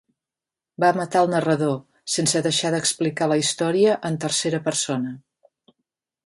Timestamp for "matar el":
0.99-1.29